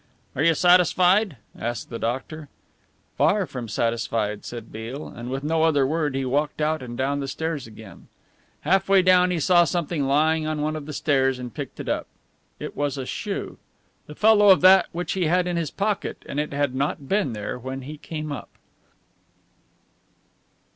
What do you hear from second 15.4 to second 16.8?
in his pocket, and it had